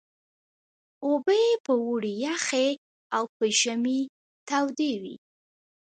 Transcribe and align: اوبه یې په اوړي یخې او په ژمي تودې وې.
اوبه 1.05 1.33
یې 1.43 1.53
په 1.65 1.73
اوړي 1.85 2.13
یخې 2.25 2.67
او 3.15 3.23
په 3.35 3.45
ژمي 3.59 4.01
تودې 4.47 4.93
وې. 5.01 5.15